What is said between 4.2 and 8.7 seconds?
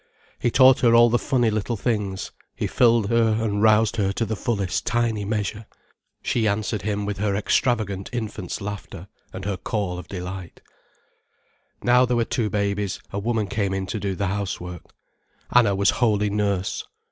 her fullest tiny measure. She answered him with her extravagant infant's